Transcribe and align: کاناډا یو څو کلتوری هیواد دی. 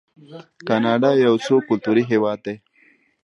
کاناډا 0.67 1.11
یو 1.25 1.33
څو 1.45 1.55
کلتوری 1.67 2.03
هیواد 2.11 2.39
دی. 2.45 2.55